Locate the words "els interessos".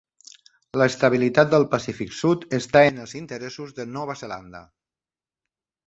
3.07-3.79